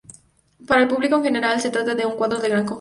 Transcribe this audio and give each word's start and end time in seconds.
Para 0.65 0.81
el 0.81 0.87
público 0.87 1.17
en 1.17 1.23
general 1.25 1.61
se 1.61 1.69
trata 1.69 1.93
de 1.93 2.07
un 2.07 2.15
cuadro 2.17 2.39
de 2.39 2.49
gran 2.49 2.61
confusión. 2.63 2.69